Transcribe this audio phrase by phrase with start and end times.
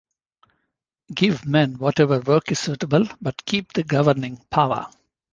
[1.13, 4.87] Give men whatever work is suitable, but keep the governing power.